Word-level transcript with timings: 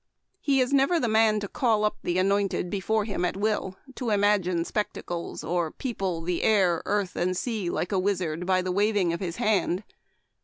He 0.39 0.61
is 0.61 0.73
never 0.73 0.99
the 0.99 1.07
man 1.07 1.39
to 1.41 1.47
call 1.47 1.85
up 1.85 1.95
the 2.01 2.17
anointed 2.17 2.71
before 2.71 3.05
him 3.05 3.23
at 3.23 3.37
will, 3.37 3.77
to 3.93 4.09
imagine 4.09 4.65
spectacles, 4.65 5.43
or 5.43 5.69
people 5.69 6.21
the 6.23 6.41
air, 6.41 6.81
earth, 6.87 7.15
and 7.15 7.37
sea, 7.37 7.69
like 7.69 7.91
a 7.91 7.99
wizard, 7.99 8.47
by 8.47 8.63
the 8.63 8.71
waving 8.71 9.13
of 9.13 9.19
his 9.19 9.35
hand. 9.35 9.83